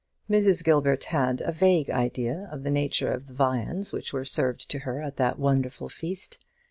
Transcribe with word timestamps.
Mrs. 0.27 0.63
Gilbert 0.63 1.03
had 1.03 1.41
a 1.41 1.51
very 1.51 1.83
vague 1.83 1.91
idea 1.91 2.49
of 2.51 2.63
the 2.63 2.71
nature 2.71 3.11
of 3.11 3.27
the 3.27 3.35
viands 3.35 3.93
which 3.93 4.11
were 4.11 4.25
served 4.25 4.67
to 4.71 4.79
her 4.79 4.99
at 4.99 5.17
that 5.17 5.37
wonderful 5.37 5.89
feast. 5.89 6.39